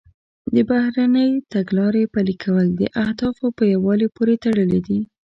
[0.53, 4.99] د بهرنۍ تګلارې پلي کول د اهدافو په یووالي پورې تړلي دي